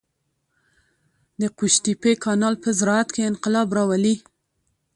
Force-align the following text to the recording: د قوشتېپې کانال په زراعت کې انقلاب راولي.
د 1.41 1.41
قوشتېپې 1.57 2.13
کانال 2.23 2.55
په 2.63 2.69
زراعت 2.79 3.09
کې 3.15 3.21
انقلاب 3.31 3.67
راولي. 3.77 4.15